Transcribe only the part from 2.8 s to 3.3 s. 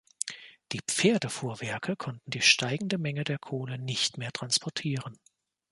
Menge